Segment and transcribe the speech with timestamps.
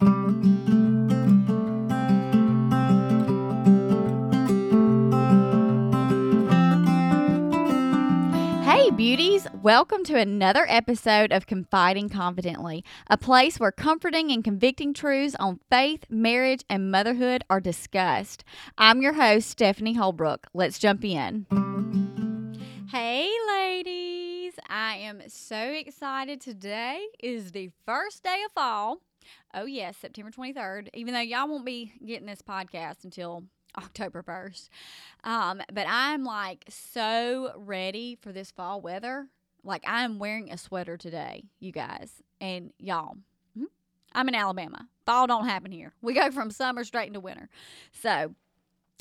[0.00, 0.08] Hey,
[8.96, 9.46] beauties!
[9.62, 15.60] Welcome to another episode of Confiding Confidently, a place where comforting and convicting truths on
[15.68, 18.42] faith, marriage, and motherhood are discussed.
[18.78, 20.46] I'm your host, Stephanie Holbrook.
[20.54, 21.44] Let's jump in.
[22.90, 24.54] Hey, ladies!
[24.66, 26.40] I am so excited.
[26.40, 29.02] Today is the first day of fall.
[29.54, 33.44] Oh, yes, September 23rd, even though y'all won't be getting this podcast until
[33.76, 34.68] October 1st.
[35.24, 39.26] Um, but I'm like so ready for this fall weather.
[39.62, 42.10] Like I'm wearing a sweater today, you guys.
[42.40, 43.16] And y'all,
[43.56, 43.64] hmm,
[44.12, 44.88] I'm in Alabama.
[45.06, 45.92] Fall don't happen here.
[46.02, 47.48] We go from summer straight into winter.
[47.92, 48.34] So,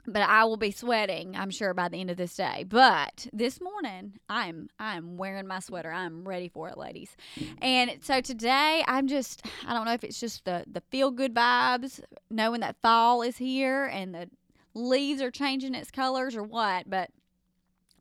[0.08, 2.66] but I will be sweating, I'm sure, by the end of this day.
[2.68, 5.92] But this morning, I'm I'm wearing my sweater.
[5.92, 7.16] I'm ready for it, ladies.
[7.62, 11.34] And so today, I'm just I don't know if it's just the the feel good
[11.34, 14.30] vibes, knowing that fall is here and the
[14.74, 17.10] leaves are changing its colors or what, but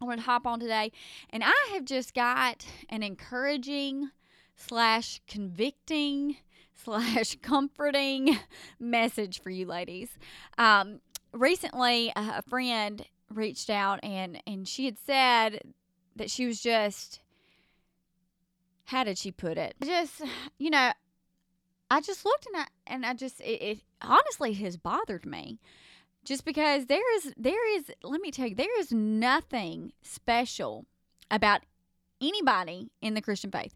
[0.01, 0.93] I want to hop on today.
[1.31, 4.11] And I have just got an encouraging
[4.57, 6.37] slash convicting
[6.85, 8.39] slash comforting
[8.79, 10.11] message for you ladies.
[10.57, 11.01] Um,
[11.33, 15.61] recently, a friend reached out and, and she had said
[16.17, 17.21] that she was just,
[18.85, 19.75] how did she put it?
[19.85, 20.23] Just,
[20.59, 20.93] you know,
[21.91, 25.59] I just looked and I, and I just, it, it honestly has bothered me
[26.25, 30.85] just because there is there is let me tell you there is nothing special
[31.31, 31.63] about
[32.21, 33.75] anybody in the Christian faith.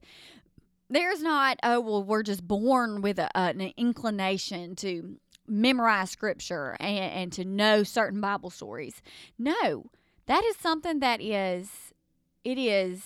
[0.91, 6.98] There's not oh well we're just born with a, an inclination to memorize scripture and,
[6.98, 9.03] and to know certain Bible stories.
[9.39, 9.91] No,
[10.27, 11.93] that is something that is
[12.45, 13.03] it is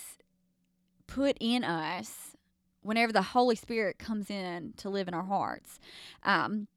[1.06, 2.36] put in us
[2.82, 5.78] whenever the Holy Spirit comes in to live in our hearts.
[6.22, 6.68] Um,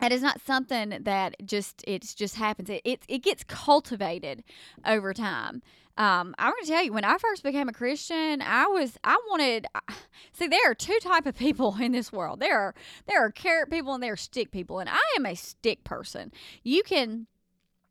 [0.00, 2.70] that is not something that just it just happens.
[2.70, 4.42] It it, it gets cultivated
[4.86, 5.62] over time.
[6.00, 9.20] Um, I'm going to tell you, when I first became a Christian, I was I
[9.28, 9.66] wanted.
[10.32, 12.40] See, there are two type of people in this world.
[12.40, 12.74] There are
[13.06, 16.32] there are carrot people and there are stick people, and I am a stick person.
[16.62, 17.26] You can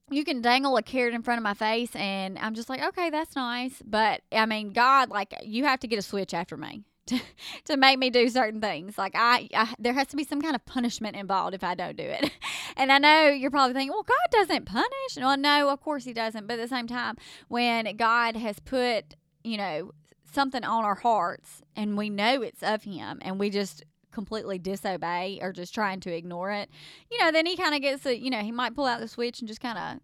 [0.10, 3.12] you can dangle a carrot in front of my face and I'm just like, okay,
[3.12, 3.80] that's nice.
[3.86, 7.22] But I mean, God, like, you have to get a switch after me to,
[7.66, 8.98] to make me do certain things.
[8.98, 11.98] Like I, I, there has to be some kind of punishment involved if I don't
[11.98, 12.32] do it.
[12.78, 15.18] And I know you're probably thinking, well, God doesn't punish.
[15.18, 16.48] Well, no, of course He doesn't.
[16.48, 17.18] But at the same time,
[17.50, 19.92] when God has put, you know,
[20.32, 23.84] something on our hearts and we know it's of Him, and we just
[24.14, 26.70] completely disobey or just trying to ignore it,
[27.12, 29.10] you know, then He kind of gets, a, you know, He might pull out the
[29.10, 30.00] switch and just kind of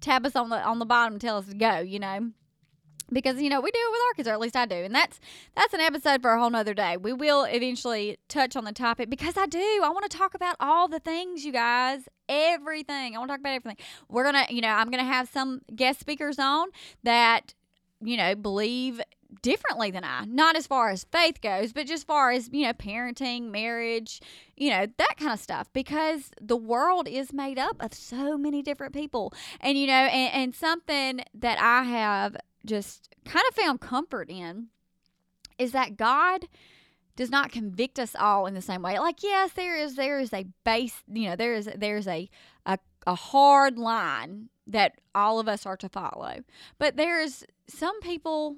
[0.00, 1.78] tap us on the on the bottom and tell us to go.
[1.78, 2.32] You know
[3.12, 4.94] because you know we do it with our kids or at least i do and
[4.94, 5.20] that's
[5.54, 6.96] that's an episode for a whole nother day.
[6.96, 9.80] We will eventually touch on the topic because i do.
[9.82, 13.14] I want to talk about all the things you guys everything.
[13.14, 13.84] I want to talk about everything.
[14.08, 16.68] We're gonna you know i'm gonna have some guest speakers on
[17.02, 17.54] that
[18.02, 19.00] you know believe
[19.42, 20.24] differently than i.
[20.24, 24.20] Not as far as faith goes but just far as you know parenting marriage
[24.56, 28.62] you know that kind of stuff because the world is made up of so many
[28.62, 29.32] different people.
[29.60, 34.68] And you know and, and something that i have just kind of found comfort in
[35.58, 36.46] is that God
[37.16, 38.98] does not convict us all in the same way.
[38.98, 42.28] Like yes, there is there is a base, you know, there is there's a
[42.66, 46.36] a, a hard line that all of us are to follow.
[46.78, 48.56] But there's some people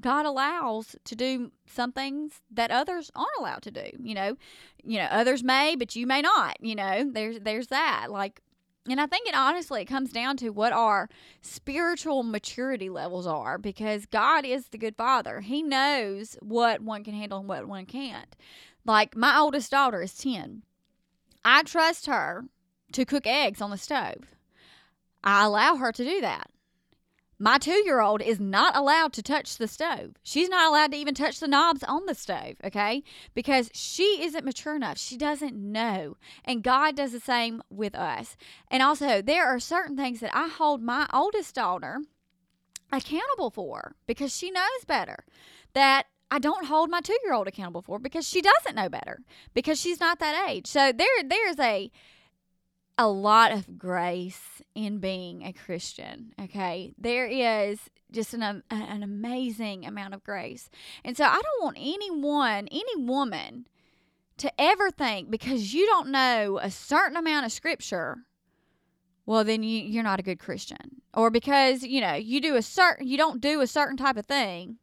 [0.00, 3.90] God allows to do some things that others aren't allowed to do.
[3.98, 4.36] You know,
[4.82, 6.56] you know, others may, but you may not.
[6.60, 8.06] You know, there's there's that.
[8.10, 8.40] Like
[8.88, 11.08] and I think it honestly it comes down to what our
[11.42, 15.40] spiritual maturity levels are because God is the good father.
[15.40, 18.34] He knows what one can handle and what one can't.
[18.84, 20.62] Like my oldest daughter is 10.
[21.44, 22.44] I trust her
[22.92, 24.34] to cook eggs on the stove.
[25.22, 26.50] I allow her to do that.
[27.42, 30.10] My two year old is not allowed to touch the stove.
[30.22, 33.02] She's not allowed to even touch the knobs on the stove, okay?
[33.32, 34.98] Because she isn't mature enough.
[34.98, 36.18] She doesn't know.
[36.44, 38.36] And God does the same with us.
[38.70, 42.00] And also, there are certain things that I hold my oldest daughter
[42.92, 45.24] accountable for because she knows better.
[45.72, 49.22] That I don't hold my two year old accountable for because she doesn't know better
[49.54, 50.66] because she's not that age.
[50.66, 51.90] So there there's a
[53.00, 56.34] a lot of grace in being a Christian.
[56.38, 56.92] Okay.
[56.98, 57.78] There is
[58.12, 60.68] just an, an amazing amount of grace.
[61.02, 63.66] And so I don't want anyone, any woman,
[64.36, 68.24] to ever think because you don't know a certain amount of scripture
[69.26, 72.62] well then you, you're not a good christian or because you know you do a
[72.62, 74.78] certain you don't do a certain type of thing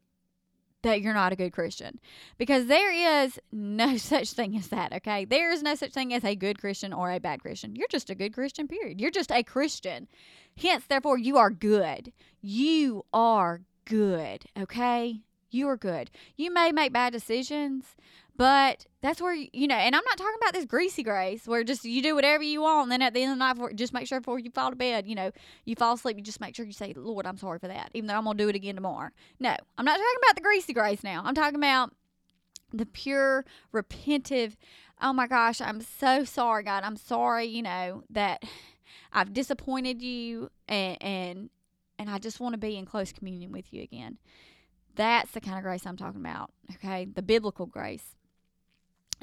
[0.88, 2.00] that you're not a good Christian
[2.36, 5.24] because there is no such thing as that, okay?
[5.24, 7.76] There is no such thing as a good Christian or a bad Christian.
[7.76, 9.00] You're just a good Christian, period.
[9.00, 10.08] You're just a Christian.
[10.60, 12.12] Hence, therefore, you are good.
[12.40, 15.20] You are good, okay?
[15.50, 16.10] You are good.
[16.36, 17.96] You may make bad decisions,
[18.38, 21.84] but that's where you know, and I'm not talking about this greasy grace where just
[21.84, 23.92] you do whatever you want, and then at the end of the night, for, just
[23.92, 25.32] make sure before you fall to bed, you know,
[25.64, 28.06] you fall asleep, you just make sure you say, "Lord, I'm sorry for that," even
[28.06, 29.10] though I'm gonna do it again tomorrow.
[29.40, 31.22] No, I'm not talking about the greasy grace now.
[31.24, 31.92] I'm talking about
[32.72, 33.44] the pure
[33.74, 34.54] repentive.
[35.02, 36.84] Oh my gosh, I'm so sorry, God.
[36.84, 38.44] I'm sorry, you know that
[39.12, 41.50] I've disappointed you, and and
[41.98, 44.18] and I just want to be in close communion with you again.
[44.94, 46.52] That's the kind of grace I'm talking about.
[46.74, 48.14] Okay, the biblical grace.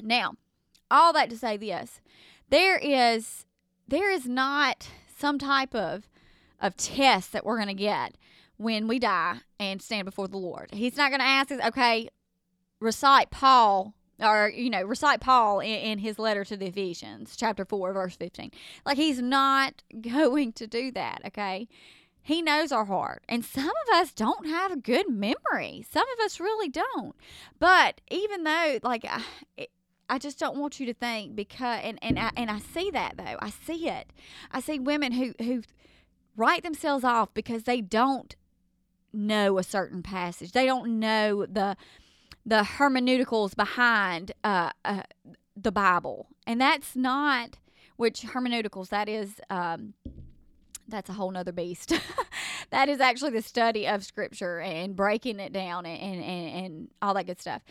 [0.02, 0.34] Now,
[0.90, 2.00] all that to say this,
[2.50, 3.44] there is
[3.88, 6.08] there is not some type of
[6.60, 8.16] of test that we're going to get
[8.56, 10.70] when we die and stand before the Lord.
[10.72, 12.08] He's not going to ask us, okay,
[12.80, 17.66] recite Paul or you know recite paul in, in, his letter to the ephesians chapter
[17.66, 18.50] 4 verse 15
[18.86, 21.68] like he's not going to do that okay?
[22.26, 23.22] He knows our heart.
[23.28, 25.86] And some of us don't have a good memory.
[25.88, 27.14] Some of us really don't.
[27.60, 29.04] But even though like
[30.08, 33.16] I just don't want you to think because and and I, and I see that
[33.16, 33.36] though.
[33.40, 34.12] I see it.
[34.52, 35.62] I see women who who
[36.36, 38.36] write themselves off because they don't
[39.12, 40.52] know a certain passage.
[40.52, 41.76] They don't know the
[42.44, 45.02] the hermeneuticals behind uh, uh,
[45.56, 47.58] the Bible, and that's not
[47.96, 49.40] which hermeneuticals that is.
[49.50, 49.94] Um,
[50.88, 51.92] that's a whole nother beast.
[52.70, 57.14] that is actually the study of scripture and breaking it down and, and, and all
[57.14, 57.62] that good stuff.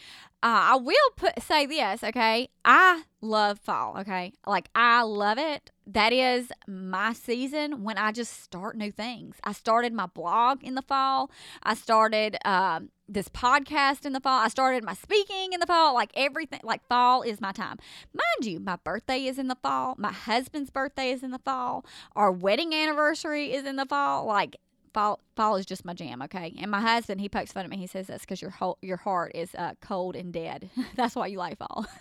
[0.44, 2.50] Uh, I will put say this, okay?
[2.63, 4.33] I love fall, okay?
[4.45, 5.72] Like I love it.
[5.88, 9.36] That is my season when I just start new things.
[9.44, 11.30] I started my blog in the fall.
[11.63, 14.39] I started um, this podcast in the fall.
[14.39, 15.94] I started my speaking in the fall.
[15.94, 17.77] Like everything, like fall is my time.
[18.13, 19.95] Mind you, my birthday is in the fall.
[19.98, 21.86] My husband's birthday is in the fall.
[22.16, 24.25] Our wedding anniversary is in the fall.
[24.25, 24.57] Like
[24.94, 26.22] fall, fall is just my jam.
[26.24, 26.54] Okay.
[26.60, 27.77] And my husband, he pokes fun at me.
[27.77, 30.69] He says that's because your whole, your heart is uh, cold and dead.
[30.95, 31.86] that's why you like fall.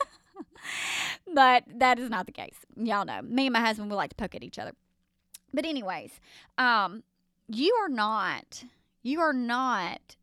[1.32, 2.56] but that is not the case.
[2.76, 4.72] Y'all know me and my husband we like to poke at each other.
[5.52, 6.20] But anyways,
[6.58, 7.02] um,
[7.48, 8.64] you are not.
[9.02, 10.16] You are not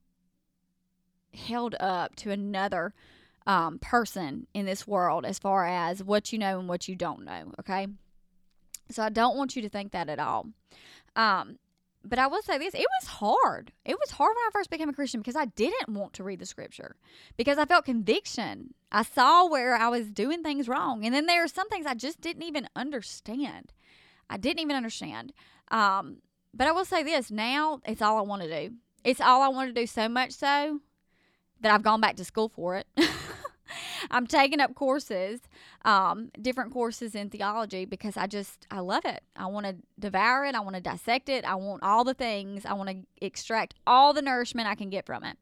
[1.33, 2.93] held up to another
[3.47, 7.23] um, person in this world as far as what you know and what you don't
[7.23, 7.53] know.
[7.59, 7.87] Okay.
[8.89, 10.47] So I don't want you to think that at all.
[11.15, 11.57] Um,
[12.03, 13.71] but I will say this it was hard.
[13.85, 16.39] It was hard when I first became a Christian because I didn't want to read
[16.39, 16.95] the scripture
[17.37, 18.73] because I felt conviction.
[18.91, 21.05] I saw where I was doing things wrong.
[21.05, 23.73] And then there are some things I just didn't even understand.
[24.29, 25.33] I didn't even understand.
[25.69, 26.17] Um,
[26.53, 28.75] but I will say this now it's all I want to do.
[29.03, 30.79] It's all I want to do so much so
[31.61, 32.87] that I've gone back to school for it.
[34.11, 35.41] I'm taking up courses,
[35.85, 39.23] um, different courses in theology because I just I love it.
[39.35, 40.55] I want to devour it.
[40.55, 41.45] I want to dissect it.
[41.45, 42.65] I want all the things.
[42.65, 45.37] I want to extract all the nourishment I can get from it.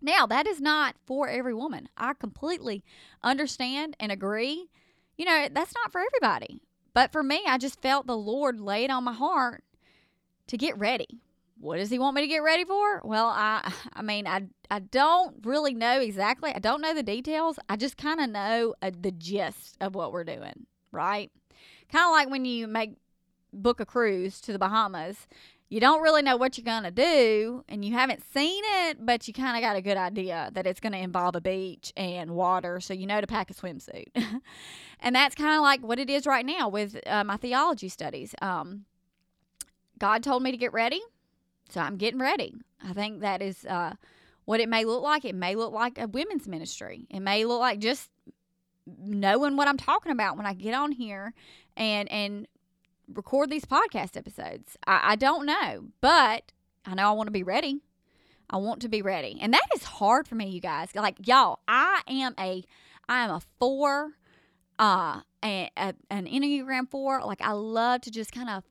[0.00, 1.88] Now, that is not for every woman.
[1.96, 2.84] I completely
[3.22, 4.68] understand and agree.
[5.16, 6.62] You know, that's not for everybody.
[6.92, 9.64] But for me, I just felt the Lord lay it on my heart
[10.46, 11.20] to get ready
[11.58, 13.00] what does he want me to get ready for?
[13.04, 16.52] Well, I I mean, I I don't really know exactly.
[16.54, 17.58] I don't know the details.
[17.68, 21.30] I just kind of know uh, the gist of what we're doing, right?
[21.90, 22.92] Kind of like when you make
[23.52, 25.26] book a cruise to the Bahamas.
[25.68, 29.26] You don't really know what you're going to do and you haven't seen it, but
[29.26, 32.36] you kind of got a good idea that it's going to involve a beach and
[32.36, 34.06] water, so you know to pack a swimsuit.
[35.00, 38.32] and that's kind of like what it is right now with uh, my theology studies.
[38.40, 38.84] Um,
[39.98, 41.00] God told me to get ready
[41.68, 42.54] so I'm getting ready.
[42.84, 43.94] I think that is uh,
[44.44, 45.24] what it may look like.
[45.24, 47.06] It may look like a women's ministry.
[47.10, 48.10] It may look like just
[48.86, 51.34] knowing what I'm talking about when I get on here
[51.76, 52.46] and and
[53.12, 54.76] record these podcast episodes.
[54.86, 56.52] I, I don't know, but
[56.84, 57.80] I know I want to be ready.
[58.48, 60.90] I want to be ready, and that is hard for me, you guys.
[60.94, 62.64] Like y'all, I am a
[63.08, 64.12] I am a four,
[64.78, 67.22] uh, a, a, an enneagram four.
[67.24, 68.62] Like I love to just kind of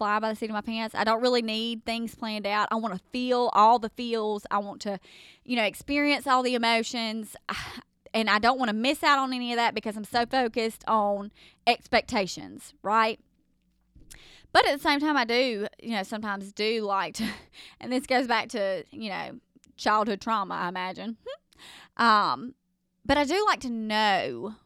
[0.00, 0.94] fly by the seat of my pants.
[0.94, 2.68] I don't really need things planned out.
[2.70, 4.46] I want to feel all the feels.
[4.50, 4.98] I want to,
[5.44, 7.36] you know, experience all the emotions.
[8.12, 10.82] And I don't want to miss out on any of that because I'm so focused
[10.88, 11.30] on
[11.64, 13.20] expectations, right?
[14.52, 17.28] But at the same time, I do, you know, sometimes do like to,
[17.80, 19.38] and this goes back to, you know,
[19.76, 21.18] childhood trauma, I imagine.
[21.98, 22.56] um,
[23.06, 24.56] but I do like to know,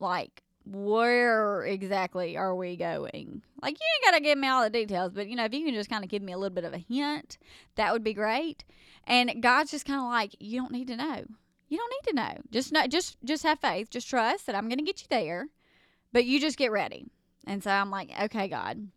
[0.00, 3.42] like, where exactly are we going?
[3.62, 5.64] Like, you ain't got to give me all the details, but you know, if you
[5.64, 7.38] can just kind of give me a little bit of a hint,
[7.76, 8.64] that would be great.
[9.06, 11.24] And God's just kind of like, you don't need to know.
[11.68, 12.42] You don't need to know.
[12.50, 13.90] Just know, just just have faith.
[13.90, 15.48] Just trust that I'm going to get you there,
[16.12, 17.06] but you just get ready.
[17.46, 18.88] And so I'm like, okay, God,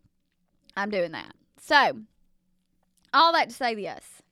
[0.76, 1.34] I'm doing that.
[1.60, 2.00] So,
[3.12, 4.22] all that to say this: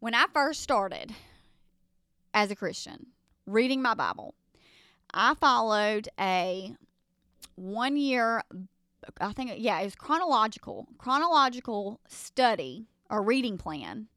[0.00, 1.12] when I first started
[2.34, 3.06] as a Christian,
[3.46, 4.34] reading my Bible,
[5.12, 6.74] I followed a
[7.56, 8.42] one year,
[9.20, 14.08] I think, yeah, it was chronological, chronological study or reading plan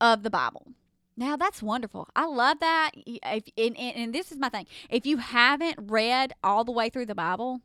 [0.00, 0.72] of the Bible.
[1.16, 2.08] Now that's wonderful.
[2.16, 2.92] I love that.
[2.94, 4.66] If and, and, and this is my thing.
[4.88, 7.60] If you haven't read all the way through the Bible,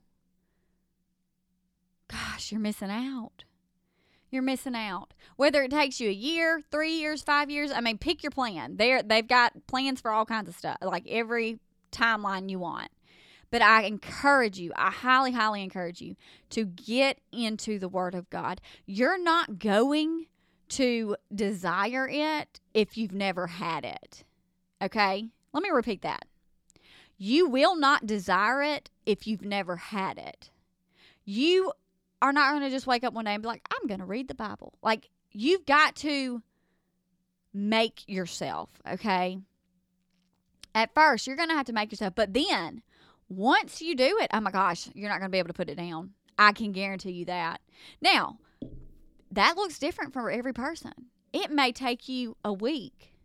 [2.09, 3.45] gosh, you're missing out.
[4.29, 5.13] You're missing out.
[5.37, 8.75] Whether it takes you a year, three years, five years, I mean, pick your plan.
[8.75, 11.59] They're they've got plans for all kinds of stuff, like every
[11.91, 12.89] timeline you want.
[13.49, 16.15] But I encourage you, I highly, highly encourage you
[16.49, 18.59] to get into the Word of God.
[18.85, 20.25] You're not going
[20.69, 24.25] to desire it if you've never had it.
[24.81, 25.29] Okay?
[25.53, 26.25] Let me repeat that.
[27.17, 30.51] You will not desire it if you've never had it.
[31.23, 31.71] You
[32.21, 34.05] are not going to just wake up one day and be like, I'm going to
[34.05, 34.73] read the Bible.
[34.83, 36.41] Like, you've got to
[37.53, 39.39] make yourself, okay?
[40.77, 42.83] At first, you're going to have to make yourself, but then
[43.29, 45.69] once you do it, oh my gosh, you're not going to be able to put
[45.69, 46.11] it down.
[46.37, 47.61] I can guarantee you that.
[47.99, 48.37] Now,
[49.31, 50.93] that looks different for every person.
[51.33, 53.15] It may take you a week.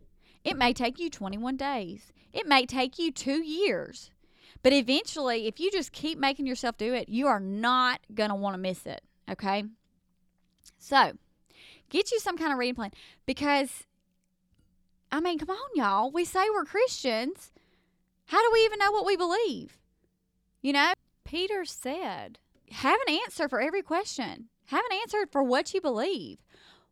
[0.42, 2.11] It may take you 21 days.
[2.32, 4.11] It may take you two years.
[4.62, 8.35] But eventually, if you just keep making yourself do it, you are not going to
[8.35, 9.02] want to miss it.
[9.30, 9.64] Okay?
[10.78, 11.12] So,
[11.90, 12.92] get you some kind of reading plan
[13.26, 13.85] because,
[15.12, 16.11] I mean, come on, y'all.
[16.11, 17.52] We say we're Christians.
[18.26, 19.78] How do we even know what we believe?
[20.62, 22.38] You know, Peter said,
[22.71, 24.49] have an answer for every question.
[24.66, 26.38] Have an answer for what you believe.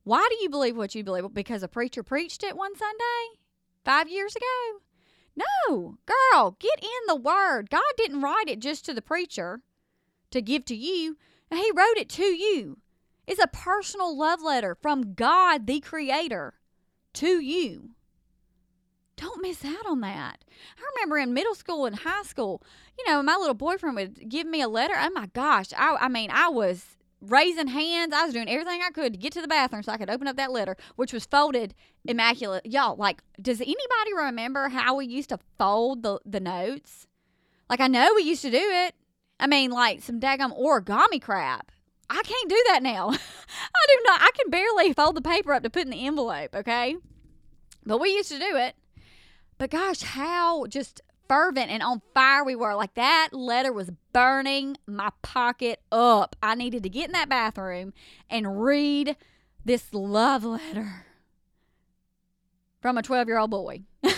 [0.04, 1.32] Why do you believe what you believe?
[1.32, 3.40] Because a preacher preached it one Sunday
[3.86, 4.80] five years ago?
[5.34, 7.70] No, girl, get in the Word.
[7.70, 9.62] God didn't write it just to the preacher
[10.30, 11.16] to give to you,
[11.50, 12.78] He wrote it to you.
[13.26, 16.54] It's a personal love letter from God, the Creator,
[17.14, 17.90] to you.
[19.20, 20.42] Don't miss out on that.
[20.78, 22.62] I remember in middle school and high school,
[22.98, 24.94] you know, my little boyfriend would give me a letter.
[24.96, 25.66] Oh my gosh.
[25.76, 28.14] I, I mean, I was raising hands.
[28.14, 30.26] I was doing everything I could to get to the bathroom so I could open
[30.26, 31.74] up that letter, which was folded
[32.06, 32.64] immaculate.
[32.64, 37.06] Y'all, like, does anybody remember how we used to fold the, the notes?
[37.68, 38.94] Like, I know we used to do it.
[39.38, 41.72] I mean, like some daggum origami crap.
[42.08, 43.10] I can't do that now.
[43.10, 44.22] I do not.
[44.22, 46.96] I can barely fold the paper up to put in the envelope, okay?
[47.84, 48.76] But we used to do it.
[49.60, 52.74] But gosh, how just fervent and on fire we were.
[52.74, 56.34] Like that letter was burning my pocket up.
[56.42, 57.92] I needed to get in that bathroom
[58.30, 59.16] and read
[59.62, 61.04] this love letter
[62.80, 63.82] from a 12 year old boy.
[64.02, 64.14] but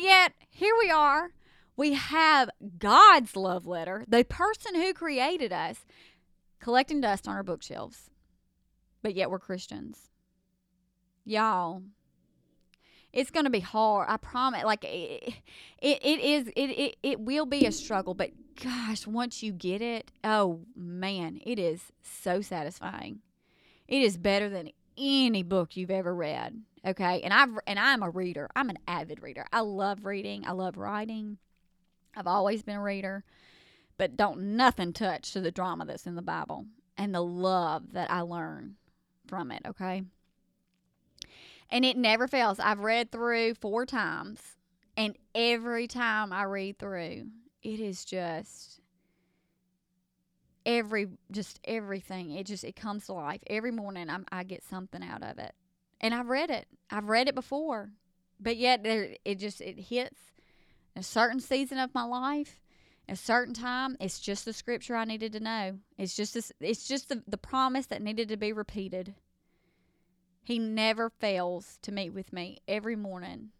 [0.00, 1.32] yet, here we are.
[1.76, 5.84] We have God's love letter, the person who created us,
[6.60, 8.08] collecting dust on our bookshelves.
[9.02, 10.10] But yet, we're Christians.
[11.24, 11.82] Y'all,
[13.12, 14.06] it's going to be hard.
[14.08, 14.64] I promise.
[14.64, 15.34] Like it,
[15.80, 16.48] it, it is.
[16.48, 18.30] It, it it will be a struggle, but
[18.62, 23.20] gosh, once you get it, oh man, it is so satisfying.
[23.86, 26.62] It is better than any book you've ever read.
[26.86, 28.48] Okay, and I've and I'm a reader.
[28.54, 29.46] I'm an avid reader.
[29.52, 30.46] I love reading.
[30.46, 31.38] I love writing.
[32.16, 33.24] I've always been a reader,
[33.96, 38.10] but don't nothing touch to the drama that's in the Bible and the love that
[38.10, 38.76] I learn
[39.26, 39.62] from it.
[39.66, 40.02] Okay
[41.70, 42.58] and it never fails.
[42.58, 44.40] I've read through four times,
[44.96, 47.26] and every time I read through,
[47.62, 48.80] it is just
[50.64, 52.32] every just everything.
[52.32, 54.10] It just it comes to life every morning.
[54.10, 55.54] I'm, I get something out of it,
[56.00, 56.66] and I've read it.
[56.90, 57.90] I've read it before,
[58.40, 60.20] but yet there it just it hits
[60.96, 62.60] a certain season of my life
[63.08, 66.86] a certain time it's just the scripture i needed to know it's just this, it's
[66.86, 69.14] just the, the promise that needed to be repeated
[70.48, 73.50] he never fails to meet with me every morning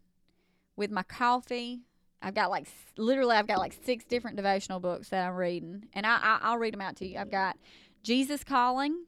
[0.75, 1.81] with my coffee.
[2.19, 2.65] I've got like
[2.97, 6.57] literally, I've got like six different devotional books that I'm reading, and I, I will
[6.57, 7.19] read them out to you.
[7.19, 7.57] I've got
[8.01, 9.05] Jesus Calling,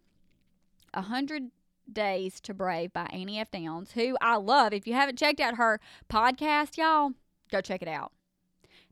[0.93, 1.49] a hundred
[1.91, 3.49] days to brave by Annie F.
[3.49, 4.73] Downs, who I love.
[4.73, 7.13] If you haven't checked out her podcast, y'all
[7.51, 8.11] go check it out.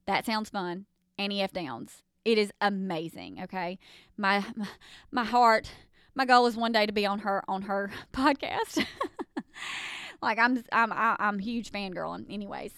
[0.08, 0.88] That sounds fun.
[1.16, 1.54] Annie F.
[1.54, 2.02] Downs.
[2.26, 3.40] It is amazing.
[3.44, 3.78] Okay,
[4.18, 4.44] my
[5.12, 5.70] my heart
[6.16, 8.86] my goal is one day to be on her on her podcast.
[10.22, 12.74] like I'm I'm I'm huge fangirling anyways.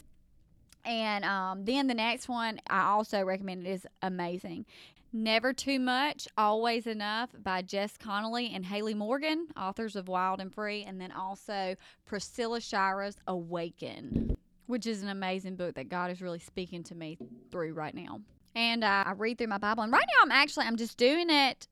[0.83, 4.65] And um, then the next one I also recommend it is amazing.
[5.13, 10.53] Never Too Much, Always Enough by Jess Connolly and Hayley Morgan, authors of Wild and
[10.53, 16.21] Free, and then also Priscilla Shirer's Awaken, which is an amazing book that God is
[16.21, 17.17] really speaking to me
[17.51, 18.21] through right now.
[18.55, 21.29] And uh, I read through my Bible, and right now I'm actually I'm just doing
[21.29, 21.67] it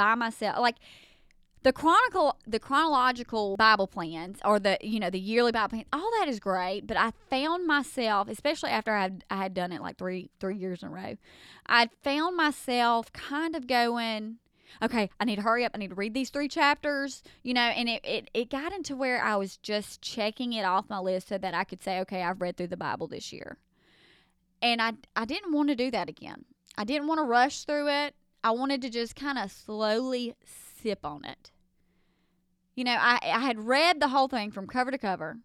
[0.00, 0.58] by myself.
[0.58, 0.76] Like
[1.62, 6.10] the chronicle the chronological bible plans or the you know the yearly bible plans all
[6.18, 9.82] that is great but i found myself especially after i had, I had done it
[9.82, 11.18] like three three years in a row
[11.66, 14.36] i found myself kind of going
[14.82, 15.72] okay i need to hurry up.
[15.74, 18.96] I need to read these three chapters you know and it, it, it got into
[18.96, 22.22] where i was just checking it off my list so that i could say okay
[22.22, 23.58] i've read through the bible this year.
[24.62, 26.46] And i i didn't want to do that again.
[26.78, 30.34] I didn't want to rush through it i wanted to just kind of slowly
[30.80, 31.50] sip on it.
[32.74, 35.38] You know, I, I had read the whole thing from cover to cover.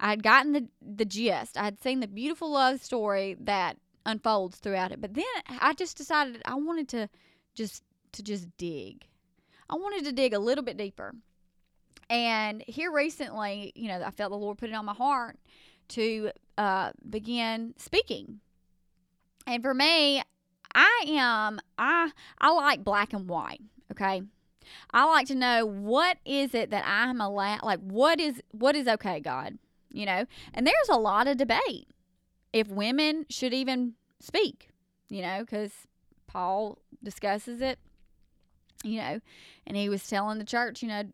[0.00, 1.56] I had gotten the, the gist.
[1.56, 5.00] I had seen the beautiful love story that unfolds throughout it.
[5.00, 7.08] But then I just decided I wanted to
[7.54, 9.06] just to just dig.
[9.68, 11.14] I wanted to dig a little bit deeper.
[12.08, 15.38] And here recently, you know, I felt the Lord put it on my heart
[15.88, 18.40] to uh, begin speaking.
[19.46, 20.22] And for me,
[20.76, 23.62] I am I I like black and white.
[23.90, 24.22] Okay,
[24.92, 28.86] I like to know what is it that I'm allowed like what is what is
[28.86, 29.58] okay, God?
[29.90, 30.26] You know?
[30.52, 31.88] And there's a lot of debate
[32.52, 34.68] if women should even speak,
[35.08, 35.72] you know, cuz
[36.26, 37.78] Paul discusses it,
[38.84, 39.20] you know,
[39.66, 41.04] and he was telling the church, you know,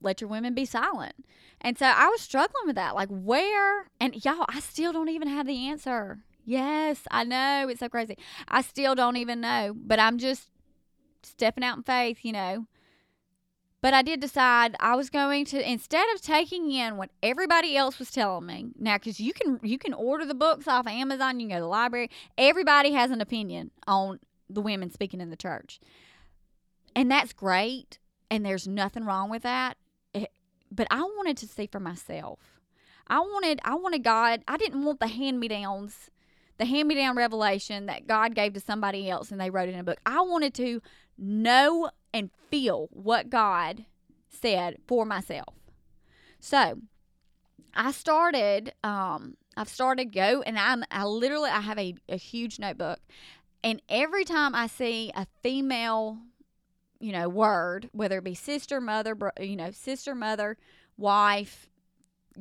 [0.00, 1.14] let your women be silent.
[1.60, 2.94] And so I was struggling with that.
[2.94, 3.90] Like, where?
[4.00, 6.24] And y'all, I still don't even have the answer.
[6.48, 7.68] Yes, I know.
[7.68, 8.16] It's so crazy.
[8.48, 10.48] I still don't even know, but I'm just
[11.22, 12.64] stepping out in faith, you know,
[13.82, 17.98] but I did decide I was going to instead of taking in what everybody else
[17.98, 18.68] was telling me.
[18.78, 21.60] Now cuz you can you can order the books off of Amazon, you can go
[21.60, 22.08] to the library.
[22.38, 25.78] Everybody has an opinion on the women speaking in the church.
[26.96, 27.98] And that's great
[28.30, 29.76] and there's nothing wrong with that.
[30.14, 30.26] It, eh,
[30.72, 32.58] but I wanted to see for myself.
[33.06, 36.08] I wanted I wanted God, I didn't want the hand-me-downs
[36.58, 39.74] the hand me down revelation that God gave to somebody else and they wrote it
[39.74, 40.00] in a book.
[40.04, 40.82] I wanted to
[41.16, 43.84] know and feel what God
[44.28, 45.54] said for myself.
[46.40, 46.78] So
[47.74, 52.58] I started, um, I've started go and I'm, I literally, I have a, a huge
[52.58, 53.00] notebook
[53.62, 56.18] and every time I see a female,
[57.00, 60.56] you know, word, whether it be sister, mother, bro, you know, sister, mother,
[60.96, 61.67] wife,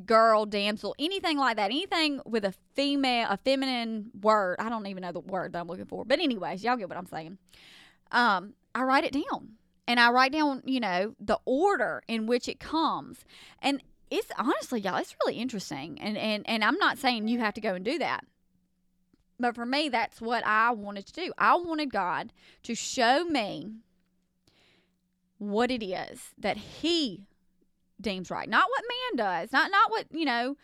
[0.06, 4.58] girl, damsel, anything like that, anything with a female, a feminine word.
[4.60, 6.98] I don't even know the word that I'm looking for, but anyways, y'all get what
[6.98, 7.38] I'm saying.
[8.12, 9.54] Um, I write it down
[9.88, 13.26] and I write down, you know, the order in which it comes.
[13.62, 16.00] And it's honestly, y'all, it's really interesting.
[16.00, 18.26] And and and I'm not saying you have to go and do that.
[19.40, 21.34] But for me, that's what I wanted to do.
[21.38, 22.34] I wanted God
[22.64, 23.74] to show me
[25.38, 27.28] what it is that he
[28.00, 28.50] deems right.
[28.50, 29.52] Not what man does.
[29.52, 30.56] Not not what, you know,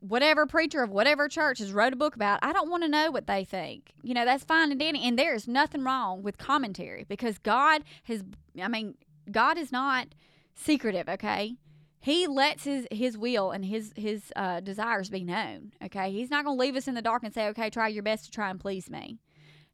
[0.00, 3.10] whatever preacher of whatever church has wrote a book about, I don't want to know
[3.10, 3.92] what they think.
[4.02, 5.02] You know, that's fine and dandy.
[5.02, 8.22] And there's nothing wrong with commentary because God has,
[8.60, 8.94] I mean,
[9.30, 10.08] God is not
[10.54, 11.56] secretive, okay?
[11.98, 15.72] He lets his his will and his his uh, desires be known.
[15.82, 18.04] Okay, he's not going to leave us in the dark and say, "Okay, try your
[18.04, 19.18] best to try and please me."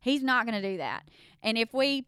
[0.00, 1.02] He's not going to do that.
[1.42, 2.06] And if we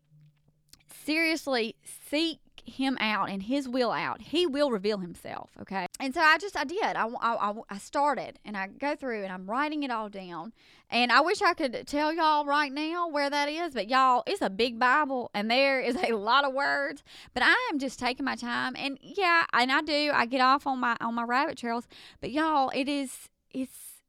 [1.05, 1.77] seriously
[2.09, 5.51] seek him out and his will out, he will reveal himself.
[5.61, 5.87] Okay.
[6.01, 6.83] And so I just, I did.
[6.83, 10.53] I, I, I started and I go through and I'm writing it all down.
[10.91, 14.43] And I wish I could tell y'all right now where that is, but y'all, it's
[14.43, 17.03] a big Bible and there is a lot of words.
[17.33, 18.75] But I am just taking my time.
[18.77, 21.87] And yeah, and I do, I get off on my, on my rabbit trails.
[22.21, 24.03] But y'all, it is, it's,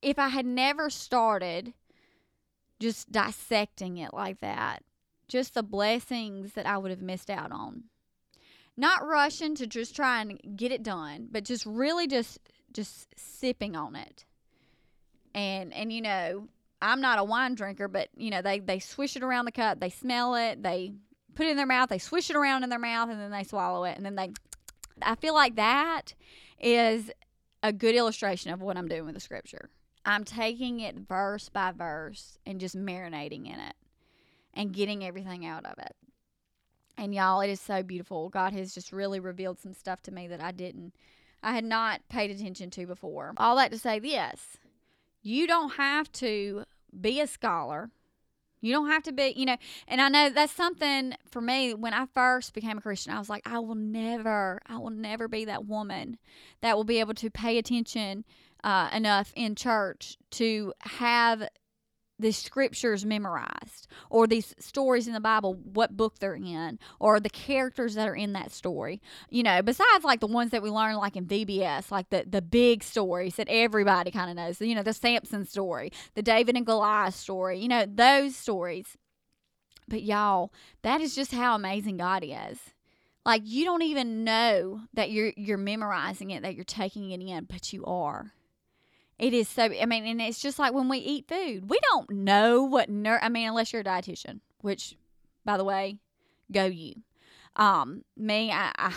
[0.00, 1.74] if I had never started
[2.78, 4.82] just dissecting it like that,
[5.28, 7.84] just the blessings that I would have missed out on.
[8.76, 12.38] Not rushing to just try and get it done, but just really just
[12.72, 14.24] just sipping on it.
[15.34, 16.48] And and you know,
[16.80, 19.80] I'm not a wine drinker, but you know, they they swish it around the cup,
[19.80, 20.92] they smell it, they
[21.34, 23.44] put it in their mouth, they swish it around in their mouth and then they
[23.44, 24.32] swallow it and then they
[25.02, 26.14] I feel like that
[26.60, 27.10] is
[27.62, 29.70] a good illustration of what I'm doing with the scripture.
[30.04, 33.74] I'm taking it verse by verse and just marinating in it
[34.58, 35.94] and getting everything out of it.
[36.98, 38.28] And y'all, it is so beautiful.
[38.28, 40.94] God has just really revealed some stuff to me that I didn't,
[41.42, 43.32] I had not paid attention to before.
[43.36, 44.58] All that to say this
[45.22, 46.64] you don't have to
[47.00, 47.90] be a scholar.
[48.60, 51.94] You don't have to be, you know, and I know that's something for me when
[51.94, 53.12] I first became a Christian.
[53.12, 56.18] I was like, I will never, I will never be that woman
[56.60, 58.24] that will be able to pay attention
[58.64, 61.48] uh, enough in church to have
[62.18, 67.30] the scriptures memorized or these stories in the Bible, what book they're in, or the
[67.30, 69.00] characters that are in that story.
[69.30, 72.42] You know, besides like the ones that we learn like in VBS, like the, the
[72.42, 76.66] big stories that everybody kind of knows, you know, the Samson story, the David and
[76.66, 78.96] Goliath story, you know, those stories.
[79.86, 80.52] But y'all,
[80.82, 82.58] that is just how amazing God is.
[83.24, 87.44] Like you don't even know that you're you're memorizing it, that you're taking it in,
[87.44, 88.32] but you are.
[89.18, 89.64] It is so.
[89.64, 93.18] I mean, and it's just like when we eat food, we don't know what ner.
[93.20, 94.96] I mean, unless you're a dietitian, which,
[95.44, 95.96] by the way,
[96.52, 96.94] go you.
[97.56, 98.94] Um, me, I, I,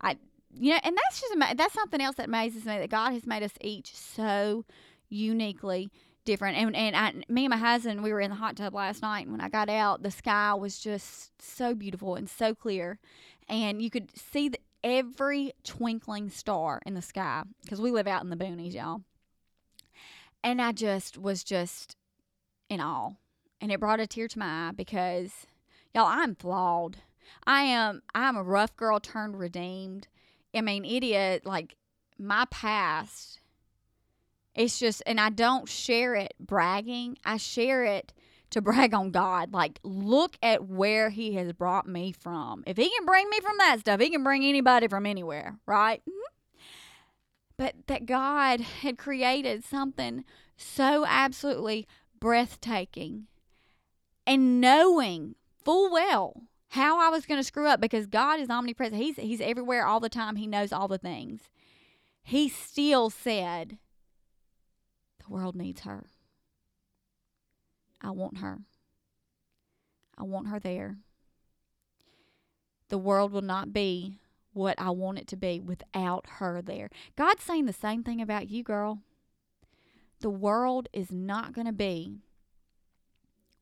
[0.00, 0.16] I
[0.54, 3.42] you know, and that's just that's something else that amazes me that God has made
[3.42, 4.64] us each so
[5.08, 5.90] uniquely
[6.24, 6.56] different.
[6.56, 9.22] And and I, me and my husband, we were in the hot tub last night,
[9.22, 13.00] and when I got out, the sky was just so beautiful and so clear,
[13.48, 18.22] and you could see the, every twinkling star in the sky because we live out
[18.22, 19.02] in the boonies, y'all.
[20.42, 21.96] And I just was just
[22.68, 23.10] in awe.
[23.60, 25.32] And it brought a tear to my eye because
[25.94, 26.98] y'all, I'm flawed.
[27.46, 30.08] I am I'm a rough girl turned redeemed.
[30.54, 31.76] I mean, idiot, like
[32.18, 33.40] my past
[34.54, 37.18] it's just and I don't share it bragging.
[37.24, 38.12] I share it
[38.50, 39.52] to brag on God.
[39.52, 42.64] Like, look at where He has brought me from.
[42.66, 46.02] If He can bring me from that stuff, He can bring anybody from anywhere, right?
[47.60, 50.24] But that God had created something
[50.56, 51.86] so absolutely
[52.18, 53.26] breathtaking.
[54.26, 59.02] And knowing full well how I was going to screw up because God is omnipresent.
[59.02, 60.36] He's he's everywhere all the time.
[60.36, 61.50] He knows all the things.
[62.22, 63.76] He still said
[65.18, 66.06] the world needs her.
[68.00, 68.60] I want her.
[70.16, 70.96] I want her there.
[72.88, 74.16] The world will not be
[74.52, 76.90] what I want it to be without her there.
[77.16, 79.00] God's saying the same thing about you, girl.
[80.20, 82.18] The world is not going to be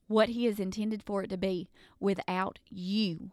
[0.06, 1.68] what He has intended for it to be
[2.00, 3.30] without you.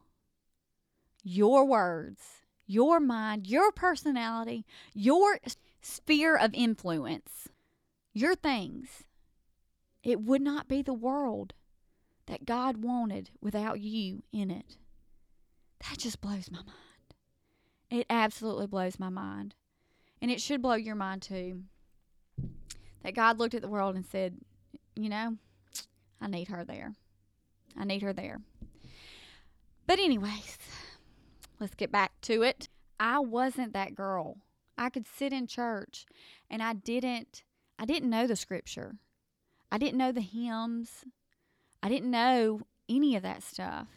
[1.23, 2.21] Your words,
[2.67, 5.39] your mind, your personality, your
[5.81, 7.49] sphere of influence,
[8.13, 9.03] your things.
[10.03, 11.53] It would not be the world
[12.27, 14.77] that God wanted without you in it.
[15.89, 16.84] That just blows my mind.
[17.95, 19.55] It absolutely blows my mind.
[20.21, 21.61] And it should blow your mind too.
[23.03, 24.35] That God looked at the world and said,
[24.97, 25.37] you know,
[26.19, 26.93] I need her there.
[27.79, 28.41] I need her there.
[29.87, 30.57] But, anyways,
[31.61, 32.67] let's get back to it.
[32.99, 34.39] I wasn't that girl.
[34.77, 36.05] I could sit in church
[36.49, 37.43] and I didn't
[37.79, 38.95] I didn't know the scripture.
[39.71, 41.05] I didn't know the hymns.
[41.81, 43.87] I didn't know any of that stuff.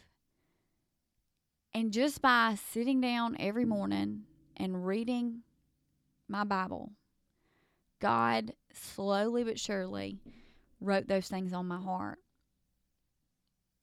[1.73, 4.23] And just by sitting down every morning
[4.57, 5.41] and reading
[6.27, 6.91] my Bible,
[7.99, 10.19] God slowly but surely
[10.81, 12.19] wrote those things on my heart.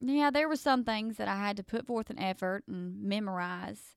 [0.00, 3.96] Yeah, there were some things that I had to put forth an effort and memorize,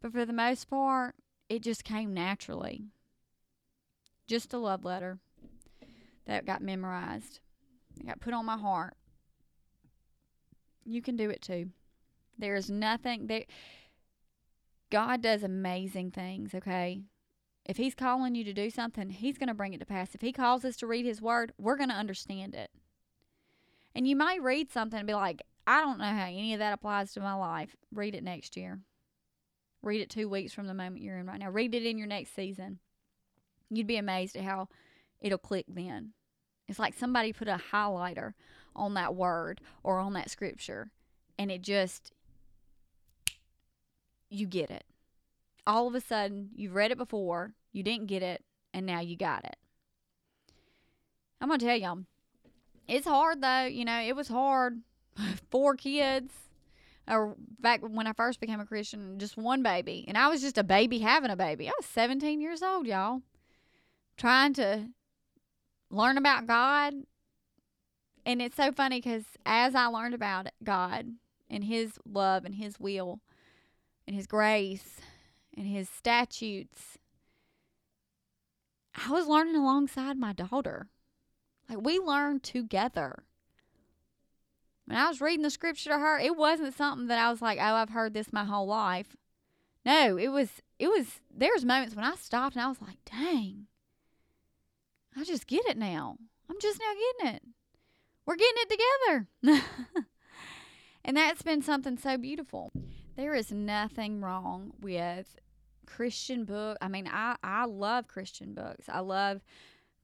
[0.00, 1.14] but for the most part,
[1.48, 2.86] it just came naturally.
[4.26, 5.18] Just a love letter
[6.26, 7.40] that got memorized,
[8.00, 8.96] it got put on my heart.
[10.84, 11.70] You can do it too.
[12.38, 13.44] There is nothing that
[14.90, 17.02] God does amazing things, okay?
[17.64, 20.14] If He's calling you to do something, He's going to bring it to pass.
[20.14, 22.70] If He calls us to read His Word, we're going to understand it.
[23.94, 26.74] And you might read something and be like, I don't know how any of that
[26.74, 27.74] applies to my life.
[27.92, 28.78] Read it next year.
[29.82, 31.50] Read it two weeks from the moment you're in right now.
[31.50, 32.78] Read it in your next season.
[33.70, 34.68] You'd be amazed at how
[35.20, 36.12] it'll click then.
[36.68, 38.34] It's like somebody put a highlighter
[38.74, 40.90] on that word or on that scripture,
[41.38, 42.12] and it just
[44.30, 44.84] you get it.
[45.66, 49.16] All of a sudden, you've read it before, you didn't get it, and now you
[49.16, 49.56] got it.
[51.40, 52.04] I'm going to tell y'all,
[52.88, 53.64] it's hard though.
[53.64, 54.80] You know, it was hard.
[55.50, 56.32] Four kids,
[57.08, 60.04] or back when I first became a Christian, just one baby.
[60.08, 61.68] And I was just a baby having a baby.
[61.68, 63.22] I was 17 years old, y'all.
[64.16, 64.88] Trying to
[65.90, 66.94] learn about God.
[68.24, 71.12] And it's so funny because as I learned about God
[71.48, 73.20] and His love and His will,
[74.06, 75.00] and His grace
[75.56, 76.98] and His statutes,
[78.94, 80.88] I was learning alongside my daughter.
[81.68, 83.24] Like we learned together.
[84.86, 87.58] When I was reading the scripture to her, it wasn't something that I was like,
[87.60, 89.16] "Oh, I've heard this my whole life."
[89.84, 93.66] No, it was it was there's moments when I stopped and I was like, "Dang.
[95.16, 96.16] I just get it now.
[96.48, 97.42] I'm just now getting it.
[98.24, 99.66] We're getting it together."
[101.04, 102.70] and that's been something so beautiful.
[103.16, 105.38] There is nothing wrong with
[105.86, 106.76] Christian book.
[106.82, 108.88] I mean, I I love Christian books.
[108.88, 109.42] I love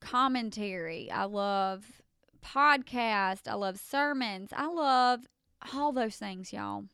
[0.00, 1.10] commentary.
[1.10, 2.02] I love
[2.42, 3.46] podcast.
[3.46, 4.50] I love sermons.
[4.56, 5.26] I love
[5.74, 6.84] all those things, y'all.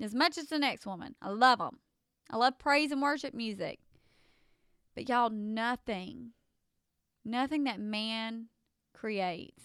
[0.00, 1.14] As much as the next woman.
[1.22, 1.78] I love them.
[2.28, 3.78] I love praise and worship music.
[4.94, 6.30] But y'all, nothing,
[7.24, 8.48] nothing that man
[8.92, 9.62] creates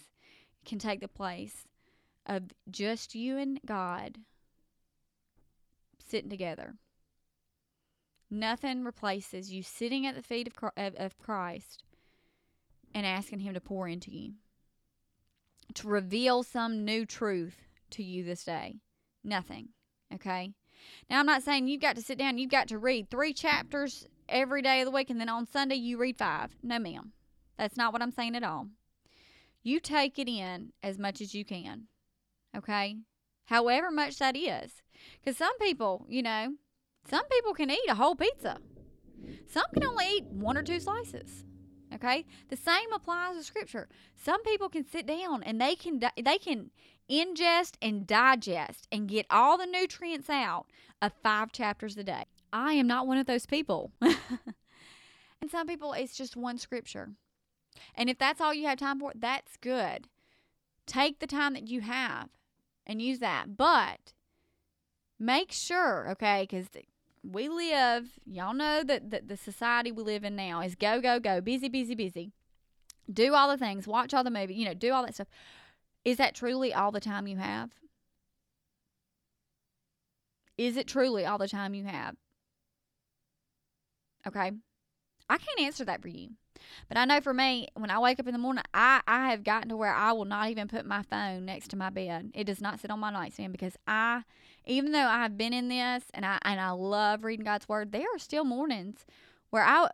[0.64, 1.64] can take the place
[2.24, 4.18] of just you and God
[6.12, 6.74] sitting together.
[8.30, 11.82] Nothing replaces you sitting at the feet of Christ
[12.94, 14.34] and asking Him to pour into you,
[15.74, 18.76] to reveal some new truth to you this day.
[19.24, 19.70] Nothing.
[20.14, 20.52] Okay?
[21.08, 24.06] Now, I'm not saying you've got to sit down, you've got to read three chapters
[24.28, 26.50] every day of the week, and then on Sunday you read five.
[26.62, 27.12] No, ma'am.
[27.56, 28.68] That's not what I'm saying at all.
[29.62, 31.84] You take it in as much as you can.
[32.54, 32.96] Okay?
[33.46, 34.81] However much that is.
[35.22, 36.54] Because some people, you know,
[37.08, 38.58] some people can eat a whole pizza.
[39.46, 41.44] Some can only eat one or two slices.
[41.94, 42.24] Okay?
[42.48, 43.88] The same applies to scripture.
[44.16, 46.70] Some people can sit down and they can they can
[47.10, 50.66] ingest and digest and get all the nutrients out
[51.02, 52.24] of 5 chapters a day.
[52.52, 53.92] I am not one of those people.
[54.00, 57.10] and some people it's just one scripture.
[57.94, 60.08] And if that's all you have time for, that's good.
[60.86, 62.28] Take the time that you have
[62.86, 63.56] and use that.
[63.56, 64.12] But
[65.22, 66.66] make sure, okay, because
[67.22, 71.20] we live, y'all know that, that the society we live in now is go, go,
[71.20, 72.32] go, busy, busy, busy.
[73.10, 75.28] Do all the things, watch all the movies, you know, do all that stuff.
[76.04, 77.70] Is that truly all the time you have?
[80.58, 82.16] Is it truly all the time you have?
[84.26, 84.52] Okay.
[85.28, 86.30] I can't answer that for you.
[86.88, 89.44] But I know for me, when I wake up in the morning, I, I have
[89.44, 92.30] gotten to where I will not even put my phone next to my bed.
[92.34, 94.22] It does not sit on my nightstand because I,
[94.66, 97.92] even though I have been in this and I and I love reading God's word,
[97.92, 99.04] there are still mornings
[99.50, 99.88] where I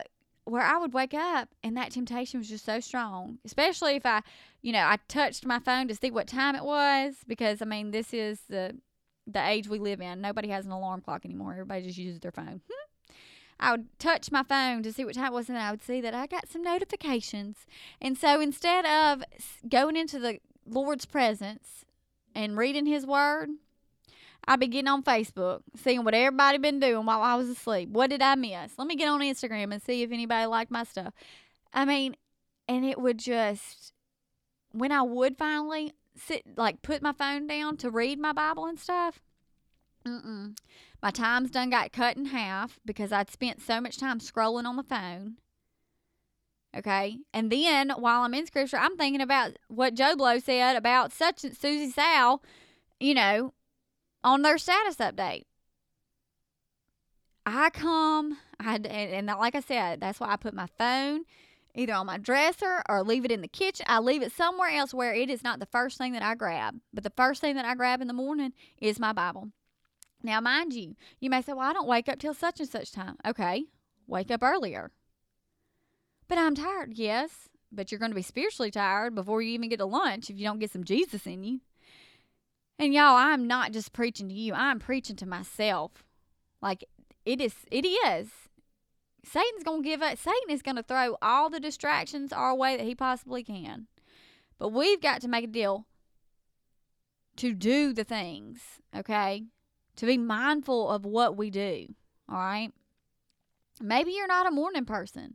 [0.45, 3.39] where I would wake up and that temptation was just so strong.
[3.45, 4.23] Especially if I,
[4.63, 7.91] you know, I touched my phone to see what time it was because I mean
[7.91, 8.77] this is the
[9.27, 10.21] the age we live in.
[10.21, 11.53] Nobody has an alarm clock anymore.
[11.53, 12.63] Everybody just uses their phone.
[12.71, 13.13] Hmm.
[13.61, 16.01] I would touch my phone to see what time it was, and I would see
[16.01, 17.67] that I got some notifications.
[18.01, 19.25] And so instead of
[19.69, 21.85] going into the Lord's presence
[22.35, 23.49] and reading His Word,
[24.46, 27.90] I'd be getting on Facebook, seeing what everybody been doing while I was asleep.
[27.90, 28.79] What did I miss?
[28.79, 31.12] Let me get on Instagram and see if anybody liked my stuff.
[31.72, 32.16] I mean,
[32.66, 33.92] and it would just
[34.72, 38.79] when I would finally sit like put my phone down to read my Bible and
[38.79, 39.20] stuff,
[40.07, 40.57] Mm-mm.
[41.03, 44.77] My time's done got cut in half because I'd spent so much time scrolling on
[44.77, 45.37] the phone.
[46.77, 47.18] Okay.
[47.33, 51.44] And then while I'm in scripture, I'm thinking about what Joe Blow said about such
[51.44, 52.42] and Susie Sal,
[53.01, 53.55] you know,
[54.25, 55.45] on their status update.
[57.47, 61.25] I come, I and, and like I said, that's why I put my phone
[61.75, 63.87] either on my dresser or leave it in the kitchen.
[63.89, 66.77] I leave it somewhere else where it is not the first thing that I grab.
[66.93, 69.49] But the first thing that I grab in the morning is my Bible.
[70.23, 72.91] Now, mind you, you may say, well, I don't wake up till such and such
[72.91, 73.17] time.
[73.25, 73.65] Okay,
[74.07, 74.91] wake up earlier.
[76.27, 76.95] But I'm tired.
[76.95, 80.37] Yes, but you're going to be spiritually tired before you even get to lunch if
[80.37, 81.61] you don't get some Jesus in you.
[82.79, 86.05] And y'all, I'm not just preaching to you, I'm preaching to myself.
[86.62, 86.85] Like
[87.25, 88.29] it is, it is.
[89.25, 92.77] Satan's going to give us, Satan is going to throw all the distractions our way
[92.77, 93.87] that he possibly can.
[94.59, 95.87] But we've got to make a deal
[97.37, 98.61] to do the things,
[98.97, 99.45] okay?
[99.99, 101.87] to be mindful of what we do.
[102.31, 102.73] All right.
[103.81, 105.35] Maybe you're not a morning person.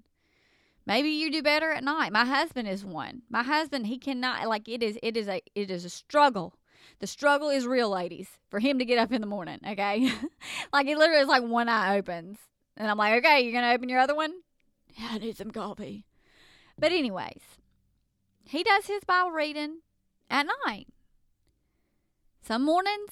[0.86, 2.13] Maybe you do better at night.
[2.13, 3.23] My husband is one.
[3.29, 6.56] My husband, he cannot like it is it is a it is a struggle.
[7.00, 10.12] The struggle is real, ladies, for him to get up in the morning, okay?
[10.74, 12.38] like it literally is like one eye opens.
[12.78, 14.34] And I'm like, okay, you're gonna open your other one?
[14.98, 16.06] Yeah, I need some coffee.
[16.78, 17.41] But anyways,
[18.46, 19.80] he does his Bible reading
[20.30, 20.88] at night.
[22.41, 23.12] Some mornings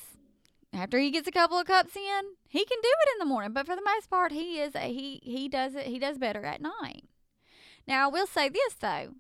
[0.74, 3.54] after he gets a couple of cups in, he can do it in the morning.
[3.54, 6.46] But for the most part, he is a, he he does it he does better
[6.46, 7.06] at night.
[7.88, 9.16] Now I will say this though,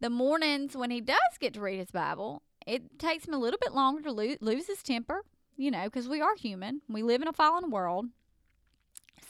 [0.00, 3.58] the mornings when he does get to read his Bible, it takes him a little
[3.60, 5.22] bit longer to lo- lose his temper.
[5.56, 6.82] You know, because we are human.
[6.86, 8.06] We live in a fallen world.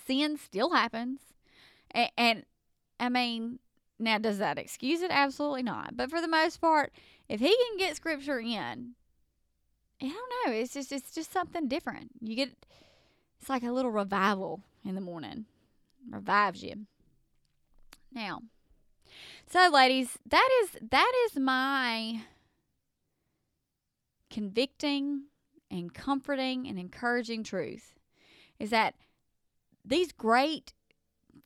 [0.07, 1.20] Sin still happens,
[1.92, 2.44] and, and
[2.99, 3.61] I mean,
[3.99, 5.12] now does that excuse it?
[5.12, 5.96] Absolutely not.
[5.96, 6.92] But for the most part,
[7.29, 8.94] if he can get scripture in
[10.03, 10.53] I don't know.
[10.53, 12.11] It's just it's just something different.
[12.20, 12.51] You get
[13.40, 15.46] it's like a little revival in the morning.
[16.11, 16.87] Revives you.
[18.12, 18.42] Now,
[19.49, 22.22] so ladies, that is that is my
[24.31, 25.25] convicting
[25.71, 27.95] and comforting and encouraging truth
[28.59, 28.95] is that
[29.85, 30.73] these great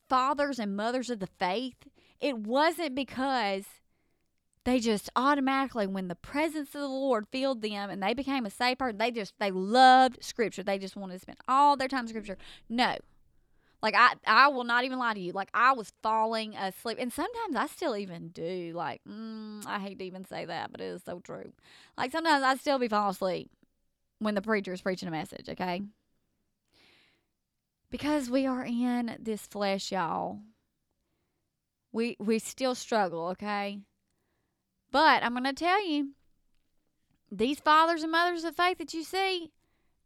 [0.08, 1.76] fathers and mothers of the faith,
[2.20, 3.64] it wasn't because
[4.64, 8.50] they just automatically when the presence of the lord filled them and they became a
[8.50, 10.62] saved person they just they loved scripture.
[10.62, 12.36] They just wanted to spend all their time in scripture.
[12.68, 12.96] No
[13.82, 17.12] like i i will not even lie to you like i was falling asleep and
[17.12, 20.84] sometimes i still even do like mm, i hate to even say that but it
[20.84, 21.52] is so true.
[21.96, 23.50] Like sometimes i still be falling asleep
[24.18, 25.82] when the preacher is preaching a message okay?
[27.90, 30.40] Because we are in this flesh y'all.
[31.92, 33.80] We we still struggle okay?
[34.92, 36.10] But I'm to tell you,
[37.30, 39.52] these fathers and mothers of faith that you see,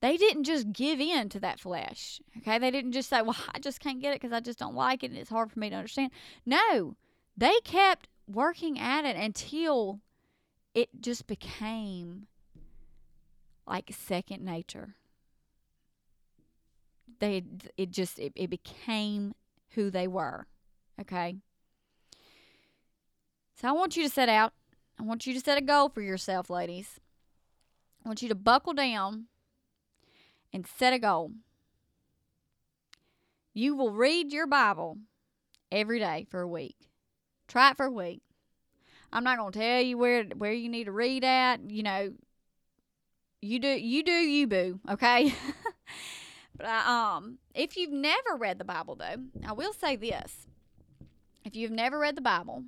[0.05, 2.21] they didn't just give in to that flesh.
[2.37, 2.59] Okay.
[2.59, 5.03] They didn't just say, well, I just can't get it because I just don't like
[5.03, 6.11] it and it's hard for me to understand.
[6.45, 6.95] No,
[7.39, 10.01] they kept working at it until
[10.75, 12.27] it just became
[13.67, 14.95] like second nature.
[17.19, 17.43] They,
[17.79, 19.35] it just, it, it became
[19.71, 20.47] who they were.
[21.01, 21.37] Okay.
[23.55, 24.53] So I want you to set out
[25.01, 27.01] I want you to set a goal for yourself, ladies.
[28.05, 29.29] I want you to buckle down
[30.55, 31.33] and set a goal.
[33.53, 34.99] You will read your Bible
[35.71, 36.77] every day for a week.
[37.49, 38.23] Try it for a week.
[39.13, 41.71] I'm not going to tell you where where you need to read at.
[41.71, 42.13] You know,
[43.43, 45.35] you do you do you boo, okay?
[46.57, 50.47] but um, if you've never read the Bible though, I will say this:
[51.45, 52.65] if you've never read the Bible,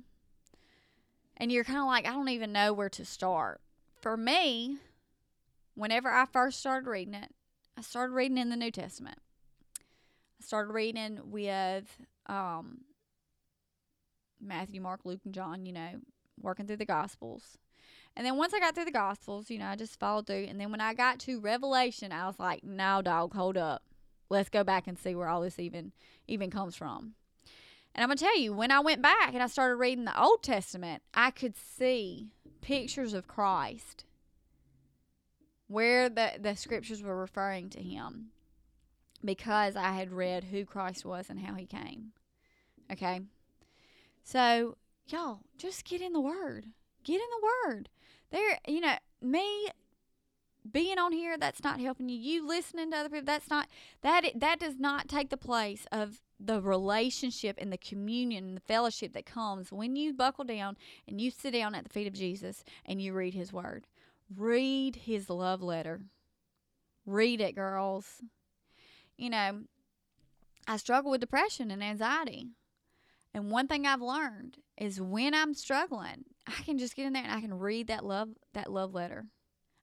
[1.35, 3.59] and you're kind of like, I don't even know where to start.
[3.99, 4.77] For me,
[5.75, 7.31] whenever I first started reading it,
[7.77, 9.19] I started reading in the New Testament.
[9.79, 11.85] I started reading with
[12.25, 12.81] um,
[14.41, 15.89] Matthew, Mark, Luke, and John, you know,
[16.41, 17.59] working through the Gospels.
[18.15, 20.45] And then once I got through the Gospels, you know, I just followed through.
[20.49, 23.83] And then when I got to Revelation, I was like, no, dog, hold up.
[24.29, 25.91] Let's go back and see where all this even
[26.27, 27.13] even comes from.
[27.93, 30.41] And I'm to tell you, when I went back and I started reading the Old
[30.41, 34.03] Testament, I could see pictures of Christ
[35.67, 38.27] where the, the scriptures were referring to him
[39.23, 42.11] because I had read who Christ was and how he came.
[42.91, 43.21] Okay?
[44.23, 44.77] So,
[45.07, 46.67] y'all, just get in the Word.
[47.03, 47.89] Get in the Word.
[48.31, 49.69] There, you know, me
[50.71, 53.69] being on here that's not helping you you listening to other people that's not
[54.01, 58.61] that that does not take the place of the relationship and the communion and the
[58.61, 60.75] fellowship that comes when you buckle down
[61.07, 63.87] and you sit down at the feet of Jesus and you read his word
[64.35, 66.01] read his love letter
[67.05, 68.21] read it girls
[69.17, 69.61] you know
[70.67, 72.47] I struggle with depression and anxiety
[73.33, 77.23] and one thing I've learned is when I'm struggling I can just get in there
[77.23, 79.27] and I can read that love that love letter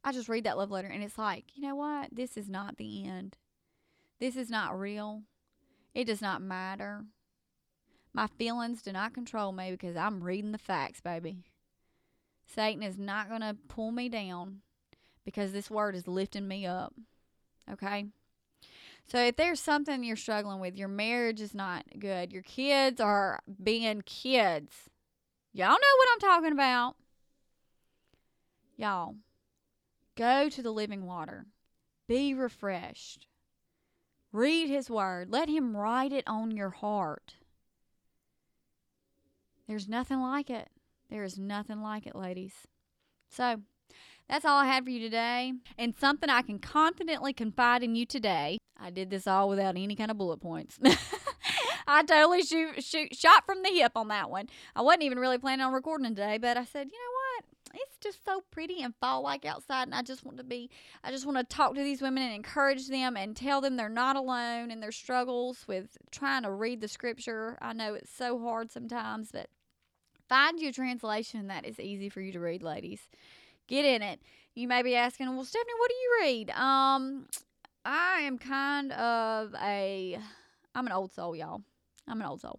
[0.05, 2.11] I just read that love letter and it's like, you know what?
[2.13, 3.39] This is not the end.
[4.21, 5.23] This is not real.
[5.95, 7.07] It does not matter.
[8.13, 11.39] My feelings do not control me because I'm reading the facts, baby.
[12.47, 14.61] Satan is not going to pull me down
[15.25, 16.95] because this word is lifting me up.
[17.71, 18.07] Okay?
[19.05, 23.41] So if there's something you're struggling with, your marriage is not good, your kids are
[23.63, 24.91] being kids.
[25.53, 26.97] Y'all know what I'm talking about.
[28.77, 29.15] Y'all,
[30.17, 31.47] Go to the living water.
[32.07, 33.27] Be refreshed.
[34.33, 35.31] Read His Word.
[35.31, 37.35] Let Him write it on your heart.
[39.67, 40.69] There's nothing like it.
[41.11, 42.55] There is nothing like it, ladies.
[43.31, 43.61] So,
[44.29, 45.53] that's all I had for you today.
[45.77, 48.59] And something I can confidently confide in you today.
[48.79, 50.79] I did this all without any kind of bullet points.
[51.87, 54.49] I totally shoot, shoot, shot from the hip on that one.
[54.75, 57.25] I wasn't even really planning on recording today, but I said, you know what?
[57.75, 60.71] it's just so pretty and fall like outside and I just want to be
[61.03, 63.89] I just want to talk to these women and encourage them and tell them they're
[63.89, 67.59] not alone in their struggles with trying to read the scripture.
[67.61, 69.49] I know it's so hard sometimes, but
[70.35, 73.09] find you a translation that is easy for you to read, ladies.
[73.69, 74.21] Get in it.
[74.57, 77.29] You may be asking, "Well, Stephanie, what do you read?" Um
[77.85, 80.19] I am kind of a
[80.75, 81.63] I'm an old soul, y'all.
[82.09, 82.59] I'm an old soul.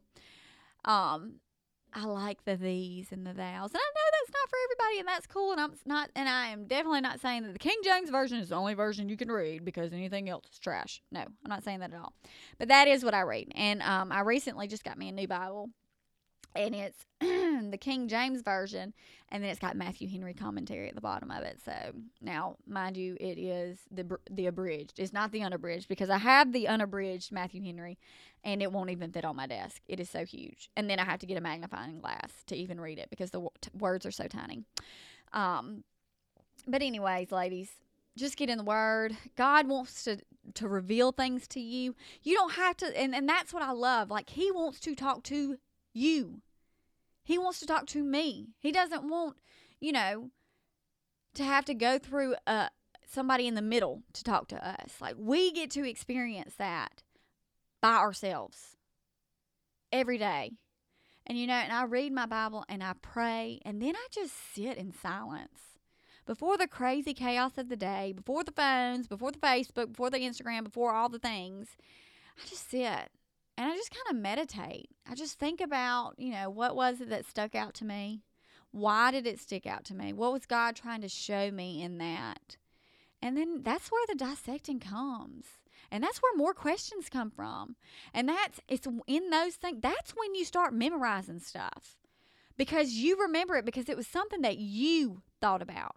[0.85, 1.41] Um
[1.93, 3.71] I like the these and the thous.
[3.73, 6.47] And I know that's not for everybody and that's cool and I'm not and I
[6.47, 9.29] am definitely not saying that the King James version is the only version you can
[9.29, 11.01] read because anything else is trash.
[11.11, 12.13] No, I'm not saying that at all.
[12.57, 13.51] But that is what I read.
[13.53, 15.71] And um I recently just got me a new Bible
[16.56, 18.93] and it's the King James version,
[19.30, 21.60] and then it's got Matthew Henry commentary at the bottom of it.
[21.64, 21.74] So
[22.22, 24.99] now, mind you, it is the the abridged.
[24.99, 27.97] It's not the unabridged because I have the unabridged Matthew Henry,
[28.43, 29.82] and it won't even fit on my desk.
[29.88, 32.80] It is so huge, and then I have to get a magnifying glass to even
[32.80, 34.64] read it because the w- t- words are so tiny.
[35.34, 35.84] Um,
[36.68, 37.70] but anyways, ladies,
[38.18, 39.16] just get in the word.
[39.36, 40.18] God wants to
[40.53, 41.95] to reveal things to you.
[42.22, 44.10] You don't have to and, and that's what I love.
[44.10, 45.58] Like he wants to talk to
[45.93, 46.41] you.
[47.26, 48.49] He wants to talk to me.
[48.59, 49.36] He doesn't want,
[49.82, 50.30] you know,
[51.34, 52.69] to have to go through uh
[53.07, 55.01] somebody in the middle to talk to us.
[55.01, 57.03] Like we get to experience that
[57.82, 58.78] by ourselves
[59.91, 60.51] every day.
[61.26, 64.34] And you know, and I read my Bible and I pray and then I just
[64.53, 65.80] sit in silence
[66.28, 70.19] before the crazy chaos of the day, before the phones, before the Facebook, before the
[70.19, 71.76] Instagram, before all the things,
[72.38, 73.09] I just sit
[73.58, 74.89] and I just kind of meditate.
[75.10, 78.22] I just think about, you know, what was it that stuck out to me?
[78.72, 80.12] Why did it stick out to me?
[80.12, 82.58] What was God trying to show me in that?
[83.22, 85.45] And then that's where the dissecting comes.
[85.89, 87.76] And that's where more questions come from.
[88.14, 91.97] And that's it's in those things that's when you start memorizing stuff.
[92.58, 95.95] Because you remember it because it was something that you thought about.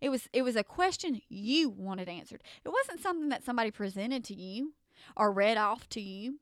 [0.00, 2.42] It was it was a question you wanted answered.
[2.64, 4.74] It wasn't something that somebody presented to you
[5.16, 6.38] or read off to you.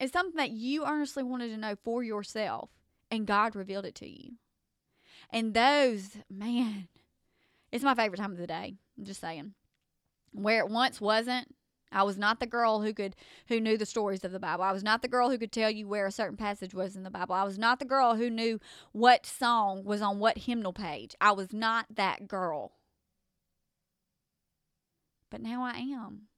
[0.00, 2.70] It's something that you earnestly wanted to know for yourself
[3.10, 4.32] and God revealed it to you.
[5.30, 6.88] And those, man,
[7.70, 8.76] it's my favorite time of the day.
[8.98, 9.52] I'm just saying.
[10.32, 11.54] Where it once wasn't,
[11.92, 13.16] I was not the girl who could
[13.48, 14.62] who knew the stories of the Bible.
[14.62, 17.02] I was not the girl who could tell you where a certain passage was in
[17.02, 17.34] the Bible.
[17.34, 18.60] I was not the girl who knew
[18.92, 21.14] what song was on what hymnal page.
[21.20, 22.72] I was not that girl.
[25.30, 26.28] But now I am.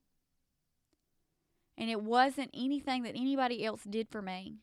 [1.77, 4.59] And it wasn't anything that anybody else did for me.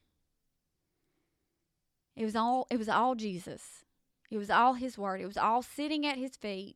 [2.15, 3.85] It was all it was all Jesus.
[4.29, 5.21] It was all his word.
[5.21, 6.75] It was all sitting at his feet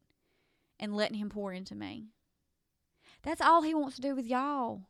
[0.79, 2.07] and letting him pour into me.
[3.21, 4.81] That's all he wants to do with y'all.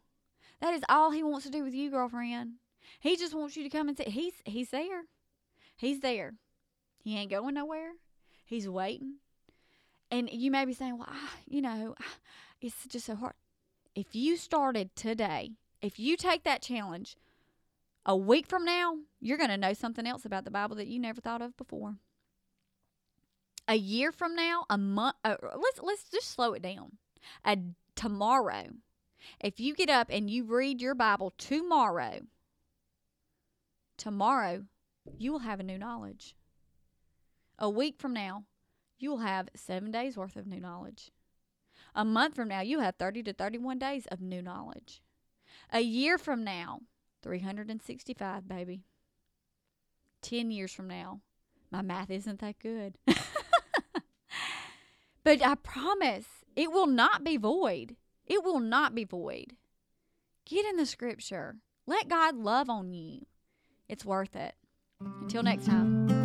[0.62, 2.54] That is all he wants to do with you, girlfriend.
[3.00, 5.04] He just wants you to come and say he's he's there.
[5.76, 6.36] He's there.
[7.04, 7.92] He ain't going nowhere.
[8.46, 9.16] He's waiting.
[10.10, 11.96] And you may be saying, "Well, I, you know,
[12.62, 13.34] it's just so hard."
[13.96, 17.16] If you started today, if you take that challenge,
[18.06, 21.00] a week from now, you're going to know something else about the Bible that you
[21.00, 21.96] never thought of before.
[23.68, 25.16] A year from now, a month.
[25.24, 26.98] Uh, let's let's just slow it down.
[27.46, 27.58] A
[27.96, 28.66] tomorrow,
[29.40, 32.22] if you get up and you read your Bible tomorrow,
[33.96, 34.66] tomorrow
[35.18, 36.36] you will have a new knowledge.
[37.58, 38.44] A week from now,
[39.00, 41.12] you will have seven days worth of new knowledge.
[41.96, 45.02] A month from now, you have 30 to 31 days of new knowledge.
[45.72, 46.82] A year from now,
[47.22, 48.84] 365, baby.
[50.22, 51.20] 10 years from now,
[51.72, 52.98] my math isn't that good.
[55.24, 56.26] but I promise
[56.56, 57.96] it will not be void.
[58.26, 59.54] It will not be void.
[60.46, 61.58] Get in the scripture.
[61.86, 63.26] Let God love on you.
[63.90, 64.56] It's worth it.
[65.00, 66.23] Until next time.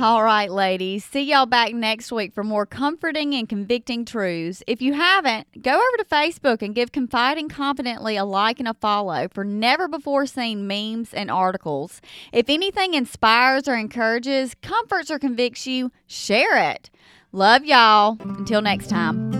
[0.00, 1.04] All right, ladies.
[1.04, 4.62] See y'all back next week for more comforting and convicting truths.
[4.68, 8.74] If you haven't, go over to Facebook and give Confiding Confidently a like and a
[8.74, 12.00] follow for never before seen memes and articles.
[12.32, 16.90] If anything inspires or encourages, comforts or convicts you, share it.
[17.32, 18.18] Love y'all.
[18.20, 19.37] Until next time.